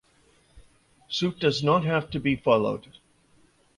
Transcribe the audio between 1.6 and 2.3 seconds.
not have to